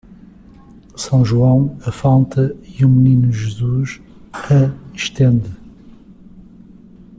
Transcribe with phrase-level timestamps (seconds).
[0.97, 4.01] São João a falta e o Menino Jesus
[4.33, 5.55] a estende.